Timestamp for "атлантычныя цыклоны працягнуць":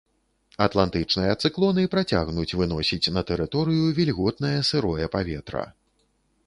0.65-2.57